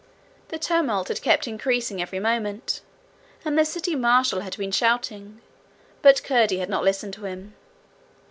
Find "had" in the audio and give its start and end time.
1.09-1.21, 4.39-4.57, 6.57-6.69